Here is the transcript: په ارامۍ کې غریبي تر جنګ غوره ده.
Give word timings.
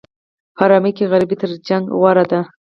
په 0.55 0.61
ارامۍ 0.65 0.91
کې 0.97 1.09
غریبي 1.11 1.35
تر 1.41 1.49
جنګ 1.67 1.85
غوره 1.97 2.25
ده. 2.31 2.41